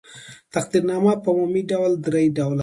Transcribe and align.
تقدیرنامه 0.53 1.13
په 1.23 1.29
عمومي 1.33 1.61
ډول 1.71 1.91
درې 2.05 2.25
ډوله 2.37 2.55
ده. 2.55 2.59